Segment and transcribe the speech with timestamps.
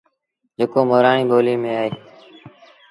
[0.57, 1.89] جيڪو مورآڻي ٻوليٚ ميݩ اهي